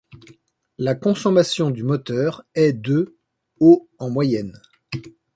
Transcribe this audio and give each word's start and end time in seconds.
La 0.79 0.95
consommation 0.95 1.69
du 1.69 1.83
moteur 1.83 2.43
est 2.55 2.73
de 2.73 3.19
aux 3.59 3.87
en 3.99 4.09
moyenne. 4.09 4.59